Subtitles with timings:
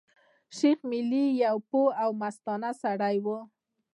[0.57, 3.37] شېخ ملي يو پوه او مستانه سړی وو.